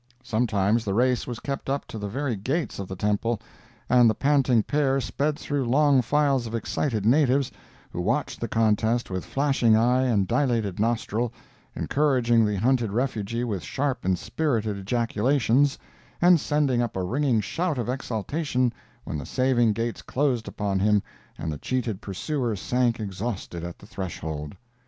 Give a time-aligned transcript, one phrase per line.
[0.23, 3.39] Sometimes the race was kept up to the very gates of the temple,
[3.87, 7.51] and the panting pair sped through long files of excited natives,
[7.91, 11.31] who watched the contest with flashing eye and dilated nostril,
[11.75, 15.77] encouraging the hunted refugee with sharp, inspirited ejaculations,
[16.19, 18.73] and sending up a ringing shout of exultation
[19.03, 21.03] when the saving gates closed upon him
[21.37, 24.55] and the cheated pursuer sank exhausted at the threshold.